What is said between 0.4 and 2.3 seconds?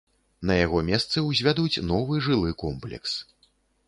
На яго месцы ўзвядуць новы